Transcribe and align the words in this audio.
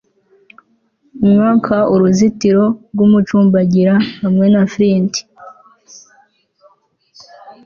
umwaka-uruzitiro 1.25 2.65
rwumucumbagira 2.91 3.95
hamwe 4.21 4.45
na 4.53 4.63
flint 4.71 5.13